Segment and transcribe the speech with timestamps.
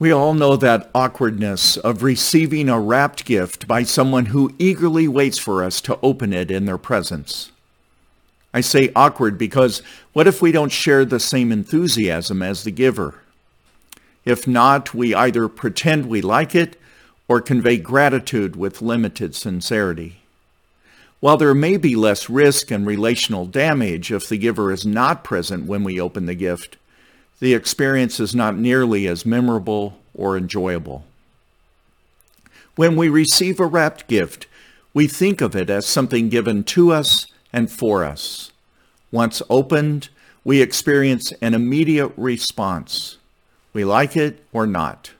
[0.00, 5.38] We all know that awkwardness of receiving a wrapped gift by someone who eagerly waits
[5.38, 7.52] for us to open it in their presence.
[8.54, 9.82] I say awkward because
[10.14, 13.16] what if we don't share the same enthusiasm as the giver?
[14.24, 16.80] If not, we either pretend we like it
[17.28, 20.22] or convey gratitude with limited sincerity.
[21.20, 25.66] While there may be less risk and relational damage if the giver is not present
[25.66, 26.78] when we open the gift,
[27.40, 31.04] the experience is not nearly as memorable or enjoyable.
[32.76, 34.46] When we receive a wrapped gift,
[34.92, 38.52] we think of it as something given to us and for us.
[39.10, 40.10] Once opened,
[40.44, 43.16] we experience an immediate response.
[43.72, 45.12] We like it or not.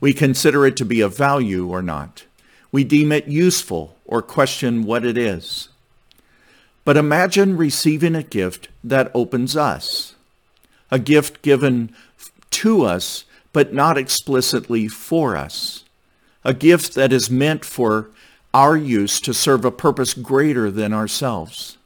[0.00, 2.24] We consider it to be of value or not.
[2.70, 5.68] We deem it useful or question what it is.
[6.84, 10.15] But imagine receiving a gift that opens us
[10.90, 11.94] a gift given
[12.50, 15.84] to us, but not explicitly for us.
[16.44, 18.10] A gift that is meant for
[18.54, 21.76] our use to serve a purpose greater than ourselves.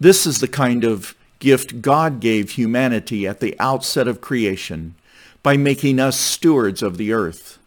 [0.00, 4.94] This is the kind of gift God gave humanity at the outset of creation
[5.42, 7.58] by making us stewards of the earth.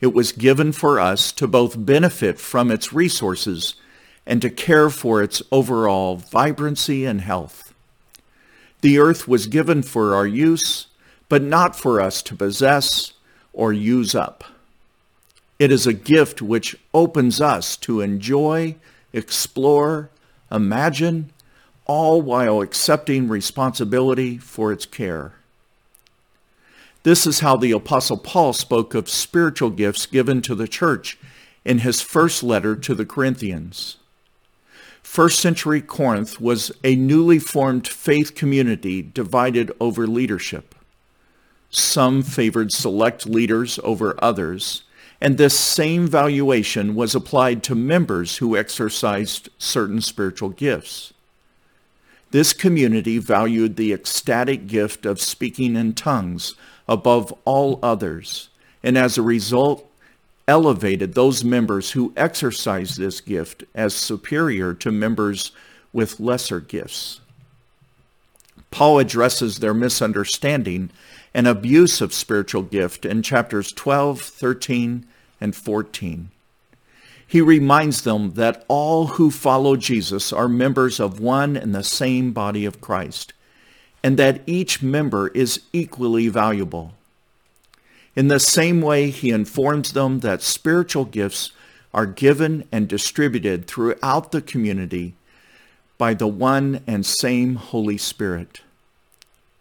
[0.00, 3.74] It was given for us to both benefit from its resources
[4.26, 7.69] and to care for its overall vibrancy and health.
[8.80, 10.86] The earth was given for our use,
[11.28, 13.12] but not for us to possess
[13.52, 14.44] or use up.
[15.58, 18.76] It is a gift which opens us to enjoy,
[19.12, 20.08] explore,
[20.50, 21.30] imagine,
[21.84, 25.34] all while accepting responsibility for its care.
[27.02, 31.18] This is how the Apostle Paul spoke of spiritual gifts given to the church
[31.64, 33.96] in his first letter to the Corinthians.
[35.02, 40.74] First century Corinth was a newly formed faith community divided over leadership.
[41.70, 44.82] Some favored select leaders over others,
[45.20, 51.12] and this same valuation was applied to members who exercised certain spiritual gifts.
[52.30, 56.54] This community valued the ecstatic gift of speaking in tongues
[56.88, 58.48] above all others,
[58.82, 59.89] and as a result
[60.50, 65.52] elevated those members who exercise this gift as superior to members
[65.92, 67.20] with lesser gifts.
[68.72, 70.90] Paul addresses their misunderstanding
[71.32, 75.06] and abuse of spiritual gift in chapters 12, 13,
[75.40, 76.32] and 14.
[77.24, 82.32] He reminds them that all who follow Jesus are members of one and the same
[82.32, 83.34] body of Christ,
[84.02, 86.94] and that each member is equally valuable.
[88.20, 91.52] In the same way, he informs them that spiritual gifts
[91.94, 95.14] are given and distributed throughout the community
[95.96, 98.60] by the one and same Holy Spirit.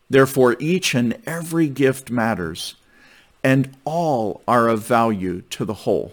[0.10, 2.76] Therefore, each and every gift matters,
[3.46, 6.12] and all are of value to the whole.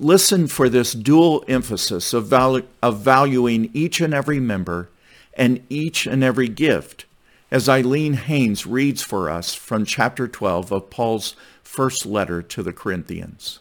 [0.00, 4.88] Listen for this dual emphasis of, valu- of valuing each and every member
[5.34, 7.04] and each and every gift
[7.50, 12.72] as Eileen Haynes reads for us from chapter 12 of Paul's first letter to the
[12.72, 13.58] Corinthians.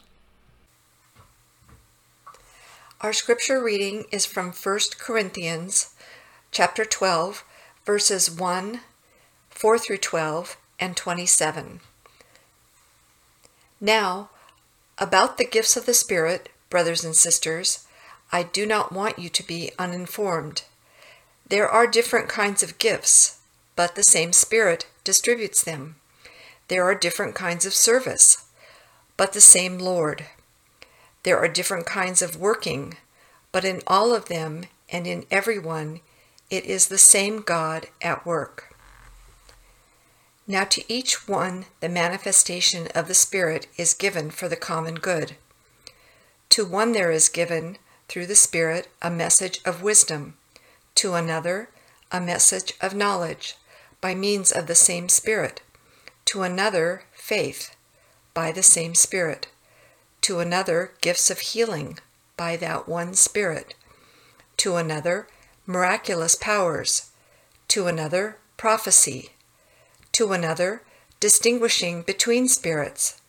[3.01, 5.95] Our scripture reading is from 1 Corinthians
[6.51, 7.43] chapter 12,
[7.85, 8.81] verses 1,
[9.49, 11.79] 4 through 12, and 27.
[13.81, 14.29] Now,
[14.97, 17.87] about the gifts of the Spirit, brothers and sisters,
[18.31, 20.63] I do not want you to be uninformed.
[21.47, 23.38] There are different kinds of gifts
[23.79, 25.95] but the same Spirit distributes them.
[26.67, 28.43] There are different kinds of service,
[29.15, 30.25] but the same Lord.
[31.23, 32.97] There are different kinds of working,
[33.53, 36.01] but in all of them and in everyone,
[36.49, 38.75] it is the same God at work.
[40.45, 45.37] Now to each one the manifestation of the Spirit is given for the common good.
[46.49, 47.77] To one there is given,
[48.09, 50.33] through the Spirit, a message of wisdom,
[50.95, 51.69] to another,
[52.11, 53.55] a message of knowledge
[54.01, 55.61] by means of the same Spirit,
[56.25, 57.75] to another, faith,
[58.33, 59.47] by the same Spirit,
[60.21, 61.97] to another, gifts of healing,
[62.37, 63.73] by that one Spirit,
[64.57, 65.27] to another,
[65.65, 67.11] miraculous powers,
[67.67, 69.29] to another, prophecy,
[70.11, 70.81] to another,
[71.19, 73.21] distinguishing between spirits,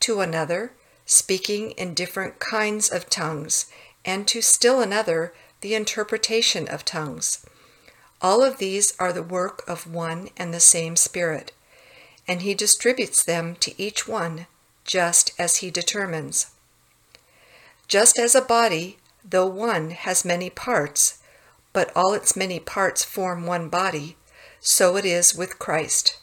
[0.00, 0.72] to another,
[1.06, 3.66] speaking in different kinds of tongues,
[4.04, 7.44] and to still another, the interpretation of tongues.
[8.22, 11.52] All of these are the work of one and the same Spirit,
[12.26, 14.46] and He distributes them to each one
[14.84, 16.46] just as He determines.
[17.88, 21.18] Just as a body, though one, has many parts,
[21.72, 24.16] but all its many parts form one body,
[24.60, 26.18] so it is with Christ.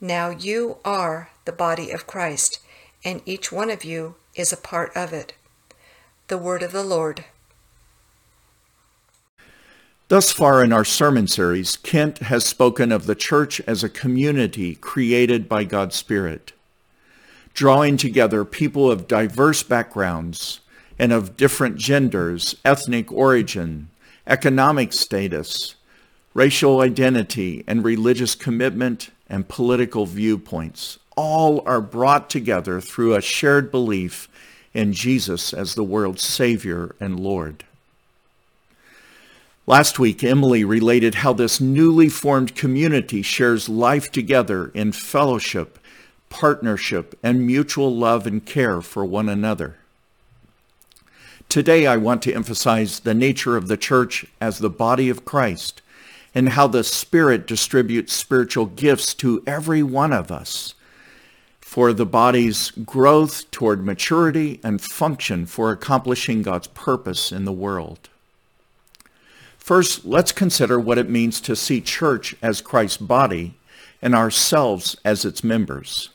[0.00, 2.60] Now you are the body of Christ,
[3.04, 5.34] and each one of you is a part of it.
[6.28, 7.24] The word of the Lord.
[10.08, 14.74] Thus far in our sermon series, Kent has spoken of the church as a community
[14.74, 16.52] created by God's Spirit,
[17.52, 20.60] drawing together people of diverse backgrounds
[20.98, 23.90] and of different genders, ethnic origin,
[24.26, 25.74] economic status,
[26.32, 30.98] racial identity, and religious commitment and political viewpoints.
[31.18, 34.26] All are brought together through a shared belief
[34.72, 37.64] in Jesus as the world's Savior and Lord.
[39.68, 45.78] Last week, Emily related how this newly formed community shares life together in fellowship,
[46.30, 49.76] partnership, and mutual love and care for one another.
[51.50, 55.82] Today, I want to emphasize the nature of the church as the body of Christ
[56.34, 60.76] and how the Spirit distributes spiritual gifts to every one of us
[61.60, 68.08] for the body's growth toward maturity and function for accomplishing God's purpose in the world.
[69.68, 73.52] First, let's consider what it means to see church as Christ's body
[74.00, 76.08] and ourselves as its members.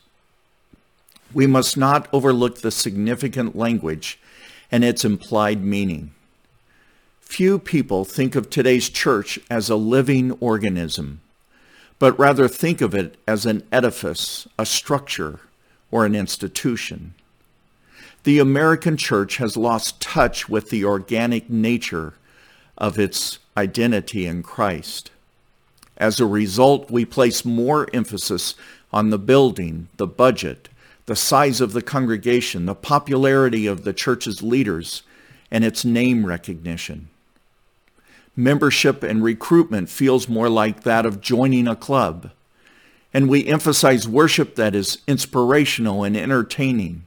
[1.32, 4.18] We must not overlook the significant language
[4.72, 6.10] and its implied meaning.
[7.20, 11.20] Few people think of today's church as a living organism,
[12.00, 15.38] but rather think of it as an edifice, a structure,
[15.92, 17.14] or an institution.
[18.24, 22.14] The American church has lost touch with the organic nature
[22.76, 25.10] of its identity in Christ.
[25.96, 28.54] As a result, we place more emphasis
[28.92, 30.68] on the building, the budget,
[31.06, 35.02] the size of the congregation, the popularity of the church's leaders,
[35.50, 37.08] and its name recognition.
[38.36, 42.30] Membership and recruitment feels more like that of joining a club.
[43.12, 47.04] And we emphasize worship that is inspirational and entertaining,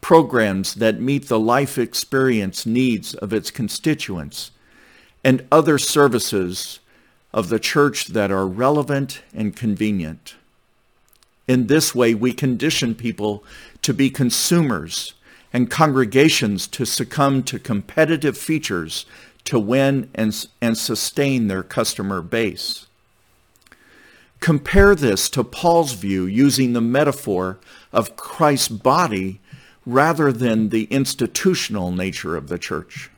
[0.00, 4.52] programs that meet the life experience needs of its constituents,
[5.24, 6.80] and other services
[7.32, 10.34] of the church that are relevant and convenient.
[11.46, 13.44] In this way, we condition people
[13.82, 15.14] to be consumers
[15.52, 19.04] and congregations to succumb to competitive features
[19.44, 22.86] to win and, and sustain their customer base.
[24.38, 27.58] Compare this to Paul's view using the metaphor
[27.92, 29.40] of Christ's body
[29.84, 33.10] rather than the institutional nature of the church.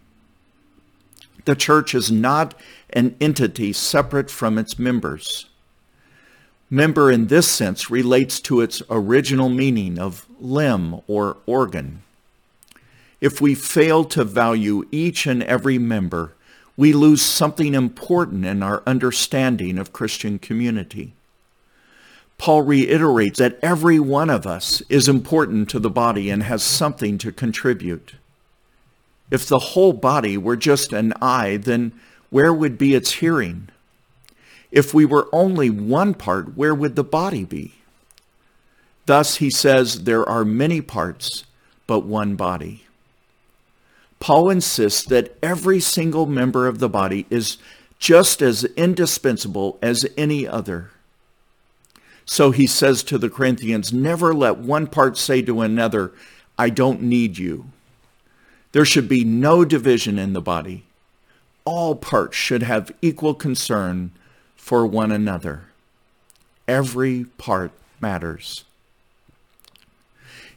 [1.45, 2.55] The church is not
[2.91, 5.47] an entity separate from its members.
[6.71, 12.03] Member in this sense relates to its original meaning of limb or organ.
[13.21, 16.33] If we fail to value each and every member,
[16.77, 21.13] we lose something important in our understanding of Christian community.
[22.39, 27.19] Paul reiterates that every one of us is important to the body and has something
[27.19, 28.15] to contribute.
[29.33, 31.93] If the whole body were just an eye, then
[32.29, 33.71] where would be its hearing?
[34.71, 37.73] If we were only one part, where would the body be?
[39.07, 41.45] Thus, he says, there are many parts,
[41.87, 42.85] but one body.
[44.21, 47.57] Paul insists that every single member of the body is
[47.99, 50.91] just as indispensable as any other.
[52.27, 56.13] So he says to the Corinthians, never let one part say to another,
[56.59, 57.69] I don't need you.
[58.73, 60.85] There should be no division in the body.
[61.65, 64.11] All parts should have equal concern
[64.57, 65.65] for one another.
[66.67, 68.65] Every part matters.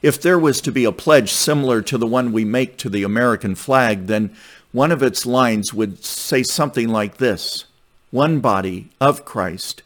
[0.01, 3.03] If there was to be a pledge similar to the one we make to the
[3.03, 4.35] American flag, then
[4.71, 7.65] one of its lines would say something like this
[8.11, 9.81] One body of Christ,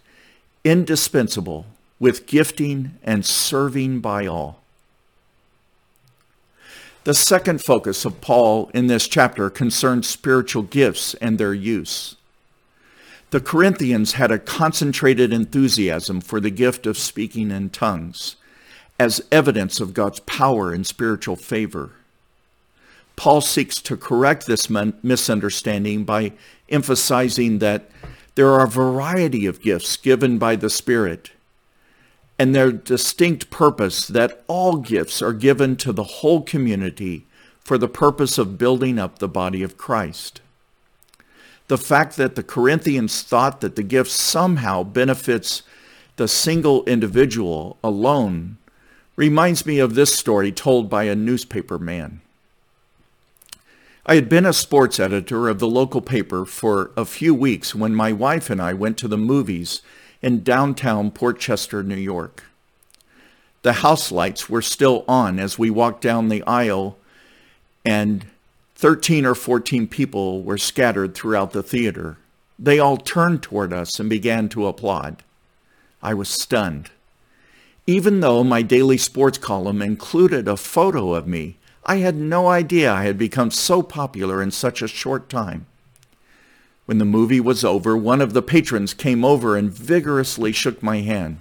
[0.63, 1.65] indispensable,
[2.00, 4.62] with gifting and serving by all.
[7.09, 12.17] The second focus of Paul in this chapter concerns spiritual gifts and their use.
[13.31, 18.35] The Corinthians had a concentrated enthusiasm for the gift of speaking in tongues
[18.99, 21.93] as evidence of God's power and spiritual favor.
[23.15, 26.33] Paul seeks to correct this misunderstanding by
[26.69, 27.89] emphasizing that
[28.35, 31.31] there are a variety of gifts given by the Spirit
[32.39, 37.27] and their distinct purpose that all gifts are given to the whole community
[37.60, 40.41] for the purpose of building up the body of Christ
[41.69, 45.62] the fact that the Corinthians thought that the gift somehow benefits
[46.17, 48.58] the single individual alone
[49.15, 52.22] reminds me of this story told by a newspaper man.
[54.05, 57.93] I had been a sports editor of the local paper for a few weeks when
[57.93, 59.84] my wife and I went to the movies
[60.21, 62.43] in downtown Port Chester, New York.
[63.61, 66.97] The house lights were still on as we walked down the aisle,
[67.85, 68.25] and
[68.75, 72.17] 13 or 14 people were scattered throughout the theater.
[72.57, 75.23] They all turned toward us and began to applaud.
[76.01, 76.91] I was stunned.
[77.88, 82.91] Even though my daily sports column included a photo of me, I had no idea
[82.91, 85.65] I had become so popular in such a short time.
[86.89, 91.01] When the movie was over, one of the patrons came over and vigorously shook my
[91.01, 91.39] hand.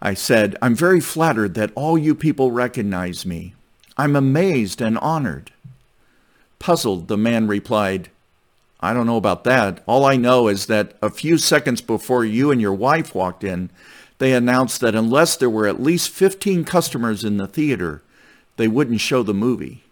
[0.00, 3.54] I said, I'm very flattered that all you people recognize me.
[3.98, 5.52] I'm amazed and honored.
[6.58, 8.08] Puzzled, the man replied,
[8.80, 9.82] I don't know about that.
[9.84, 13.68] All I know is that a few seconds before you and your wife walked in,
[14.16, 18.00] they announced that unless there were at least 15 customers in the theater,
[18.56, 19.84] they wouldn't show the movie.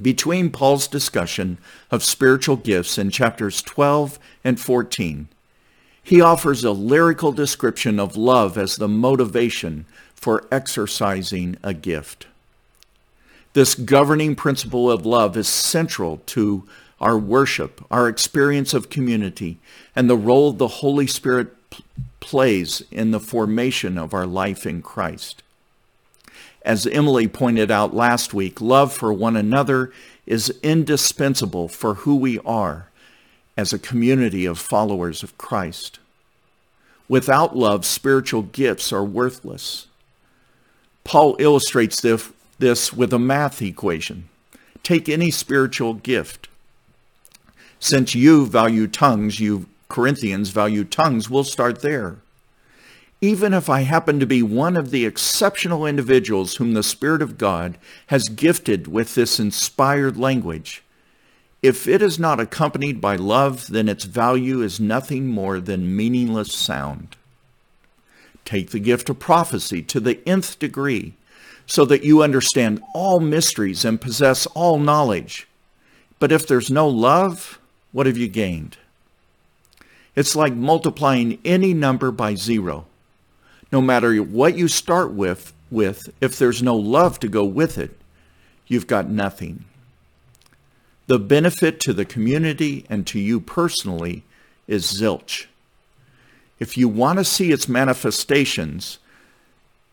[0.00, 1.58] Between Paul's discussion
[1.90, 5.28] of spiritual gifts in chapters 12 and 14,
[6.02, 12.26] he offers a lyrical description of love as the motivation for exercising a gift.
[13.54, 16.68] This governing principle of love is central to
[17.00, 19.58] our worship, our experience of community,
[19.94, 21.48] and the role the Holy Spirit
[22.20, 25.42] plays in the formation of our life in Christ.
[26.66, 29.92] As Emily pointed out last week, love for one another
[30.26, 32.88] is indispensable for who we are
[33.56, 36.00] as a community of followers of Christ.
[37.08, 39.86] Without love, spiritual gifts are worthless.
[41.04, 42.00] Paul illustrates
[42.58, 44.28] this with a math equation.
[44.82, 46.48] Take any spiritual gift.
[47.78, 52.16] Since you value tongues, you Corinthians value tongues, we'll start there.
[53.20, 57.38] Even if I happen to be one of the exceptional individuals whom the Spirit of
[57.38, 60.82] God has gifted with this inspired language,
[61.62, 66.52] if it is not accompanied by love, then its value is nothing more than meaningless
[66.52, 67.16] sound.
[68.44, 71.14] Take the gift of prophecy to the nth degree
[71.66, 75.48] so that you understand all mysteries and possess all knowledge.
[76.18, 77.58] But if there's no love,
[77.92, 78.76] what have you gained?
[80.14, 82.86] It's like multiplying any number by zero.
[83.72, 87.96] No matter what you start with, with, if there's no love to go with it,
[88.66, 89.64] you've got nothing.
[91.06, 94.24] The benefit to the community and to you personally
[94.66, 95.46] is zilch.
[96.58, 98.98] If you want to see its manifestations,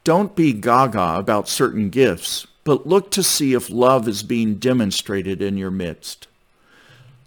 [0.04, 5.42] don't be gaga about certain gifts, but look to see if love is being demonstrated
[5.42, 6.28] in your midst.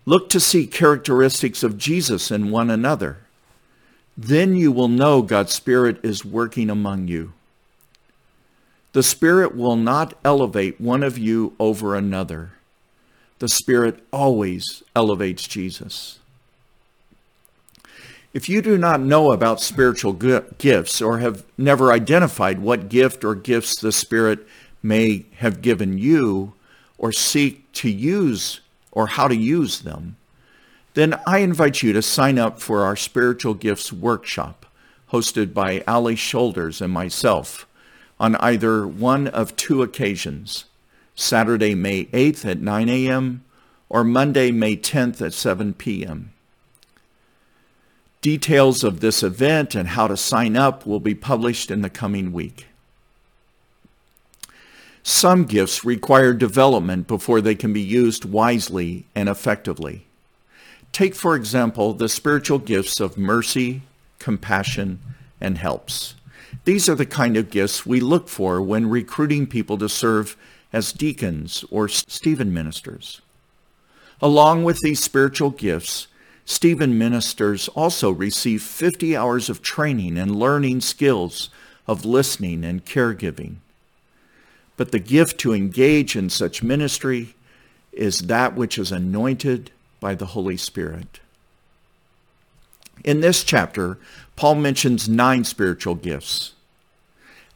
[0.04, 3.18] Look to see characteristics of Jesus in one another.
[4.16, 7.32] Then you will know God's Spirit is working among you.
[8.92, 12.52] The Spirit will not elevate one of you over another.
[13.40, 16.18] The Spirit always elevates Jesus.
[18.32, 23.34] If you do not know about spiritual gifts or have never identified what gift or
[23.34, 24.46] gifts the Spirit
[24.82, 26.54] may have given you
[26.96, 28.60] or seek to use
[28.92, 30.16] or how to use them,
[30.96, 34.64] then I invite you to sign up for our Spiritual Gifts Workshop
[35.12, 37.66] hosted by Ali Shoulders and myself
[38.18, 40.64] on either one of two occasions,
[41.14, 43.44] Saturday, May 8th at 9 a.m.
[43.90, 46.32] or Monday, May 10th at 7 p.m.
[48.22, 52.32] Details of this event and how to sign up will be published in the coming
[52.32, 52.68] week.
[55.02, 60.05] Some gifts require development before they can be used wisely and effectively.
[60.96, 63.82] Take, for example, the spiritual gifts of mercy,
[64.18, 64.98] compassion,
[65.38, 66.14] and helps.
[66.64, 70.38] These are the kind of gifts we look for when recruiting people to serve
[70.72, 73.20] as deacons or Stephen ministers.
[74.22, 76.06] Along with these spiritual gifts,
[76.46, 81.50] Stephen ministers also receive 50 hours of training and learning skills
[81.86, 83.56] of listening and caregiving.
[84.78, 87.34] But the gift to engage in such ministry
[87.92, 91.20] is that which is anointed by the Holy Spirit.
[93.04, 93.98] In this chapter,
[94.36, 96.52] Paul mentions nine spiritual gifts.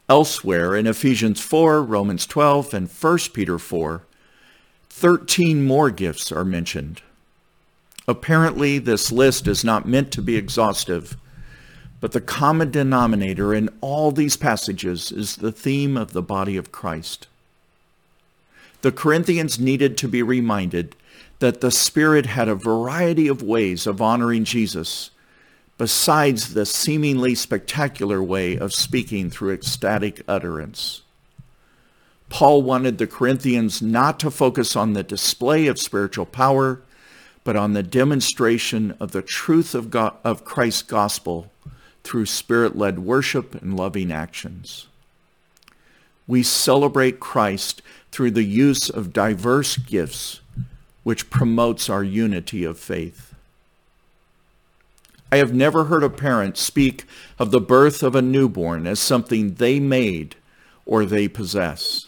[0.07, 4.03] Elsewhere in Ephesians 4, Romans 12, and 1 Peter 4,
[4.89, 7.01] 13 more gifts are mentioned.
[8.07, 11.15] Apparently, this list is not meant to be exhaustive,
[12.01, 16.71] but the common denominator in all these passages is the theme of the body of
[16.71, 17.27] Christ.
[18.81, 20.95] The Corinthians needed to be reminded
[21.41, 25.09] that the Spirit had a variety of ways of honoring Jesus,
[25.79, 31.01] besides the seemingly spectacular way of speaking through ecstatic utterance.
[32.29, 36.83] Paul wanted the Corinthians not to focus on the display of spiritual power,
[37.43, 41.51] but on the demonstration of the truth of, God, of Christ's gospel
[42.03, 44.87] through spirit-led worship and loving actions.
[46.27, 47.81] We celebrate Christ
[48.11, 50.39] through the use of diverse gifts,
[51.03, 53.33] which promotes our unity of faith.
[55.31, 57.05] I have never heard a parent speak
[57.39, 60.35] of the birth of a newborn as something they made
[60.85, 62.07] or they possess.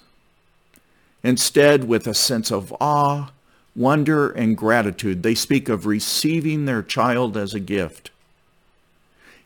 [1.23, 3.29] Instead, with a sense of awe,
[3.75, 8.11] wonder, and gratitude, they speak of receiving their child as a gift.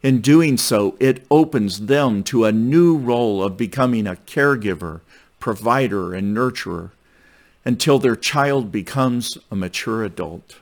[0.02, 5.02] In doing so, it opens them to a new role of becoming a caregiver,
[5.40, 6.90] provider, and nurturer
[7.68, 10.56] until their child becomes a mature adult.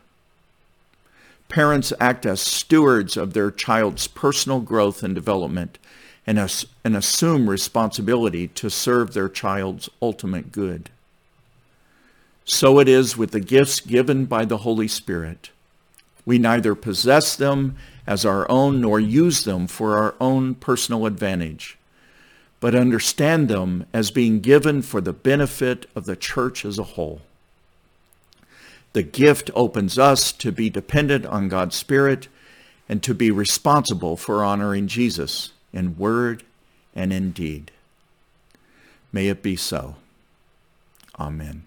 [1.50, 5.78] Parents act as stewards of their child's personal growth and development
[6.26, 10.90] and, as, and assume responsibility to serve their child's ultimate good.
[12.44, 15.52] So it is with the gifts given by the Holy Spirit.
[16.26, 17.76] We neither possess them
[18.08, 21.78] as our own nor use them for our own personal advantage,
[22.66, 27.22] but understand them as being given for the benefit of the church as a whole.
[28.94, 32.28] The gift opens us to be dependent on God's Spirit
[32.90, 36.42] and to be responsible for honoring Jesus in word
[36.96, 37.70] and in deed.
[39.12, 39.98] May it be so.
[41.20, 41.66] Amen.